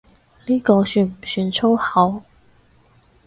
[0.47, 2.23] 呢個算唔算粗口？